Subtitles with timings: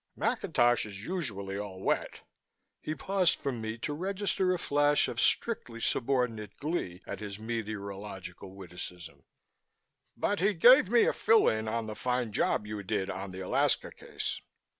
[0.17, 2.21] "McIntosh is usually all wet"
[2.81, 8.55] he paused for me to register a flash of strictly subordinate glee at his meteorological
[8.55, 9.23] witticism
[10.17, 13.41] "but he gave me a fill in on the fine job you did on the
[13.41, 14.41] Alaska case."